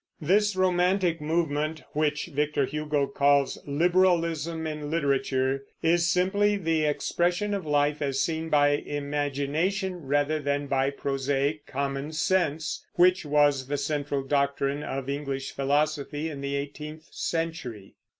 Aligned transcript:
This 0.19 0.55
romantic 0.55 1.21
movement 1.21 1.83
which 1.93 2.25
Victor 2.33 2.65
Hugo 2.65 3.05
calls 3.05 3.59
"liberalism 3.67 4.65
in 4.65 4.89
literature" 4.89 5.63
is 5.83 6.07
simply 6.07 6.57
the 6.57 6.85
expression 6.85 7.53
of 7.53 7.67
life 7.67 8.01
as 8.01 8.19
seen 8.19 8.49
by 8.49 8.69
imagination, 8.69 10.07
rather 10.07 10.39
than 10.39 10.65
by 10.65 10.89
prosaic 10.89 11.67
"common 11.67 12.13
sense," 12.13 12.83
which 12.95 13.27
was 13.27 13.67
the 13.67 13.77
central 13.77 14.23
doctrine 14.23 14.81
of 14.81 15.07
English 15.07 15.51
philosophy 15.51 16.31
in 16.31 16.41
the 16.41 16.55
eighteenth 16.55 17.05
century. 17.11 17.93